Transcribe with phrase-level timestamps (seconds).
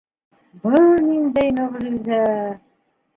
[0.61, 2.23] Был ниндәй мөғжизә!